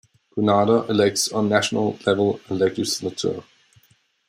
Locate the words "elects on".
0.89-1.47